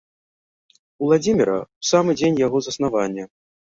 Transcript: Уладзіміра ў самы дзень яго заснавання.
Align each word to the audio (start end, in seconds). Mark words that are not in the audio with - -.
Уладзіміра 1.05 1.55
ў 1.63 1.93
самы 1.93 2.11
дзень 2.19 2.43
яго 2.49 2.57
заснавання. 2.67 3.33